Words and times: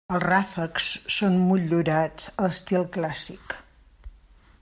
Els 0.13 0.21
ràfecs 0.23 0.87
són 1.15 1.35
motllurats 1.49 2.31
a 2.33 2.47
l'estil 2.47 2.89
clàssic. 2.97 3.57